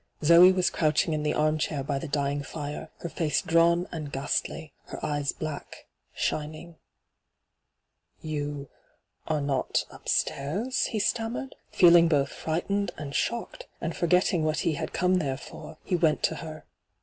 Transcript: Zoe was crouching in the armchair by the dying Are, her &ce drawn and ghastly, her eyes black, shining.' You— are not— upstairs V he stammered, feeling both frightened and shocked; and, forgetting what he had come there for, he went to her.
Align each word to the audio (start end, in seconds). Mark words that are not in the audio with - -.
Zoe 0.23 0.51
was 0.51 0.71
crouching 0.71 1.13
in 1.13 1.21
the 1.21 1.35
armchair 1.35 1.83
by 1.83 1.99
the 1.99 2.07
dying 2.07 2.43
Are, 2.55 2.89
her 3.01 3.29
&ce 3.29 3.43
drawn 3.43 3.87
and 3.91 4.11
ghastly, 4.11 4.73
her 4.85 4.99
eyes 5.05 5.31
black, 5.31 5.85
shining.' 6.15 6.77
You— 8.33 8.67
are 9.27 9.41
not— 9.41 9.85
upstairs 9.91 10.85
V 10.85 10.93
he 10.93 10.99
stammered, 10.99 11.53
feeling 11.71 12.07
both 12.07 12.29
frightened 12.29 12.89
and 12.97 13.13
shocked; 13.13 13.67
and, 13.79 13.95
forgetting 13.95 14.43
what 14.43 14.61
he 14.61 14.73
had 14.73 14.91
come 14.91 15.19
there 15.19 15.37
for, 15.37 15.77
he 15.83 15.95
went 15.95 16.23
to 16.23 16.35
her. 16.37 16.65